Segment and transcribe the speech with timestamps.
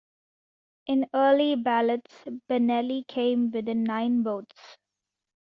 [0.87, 4.77] In early ballots, Benelli came within nine votes.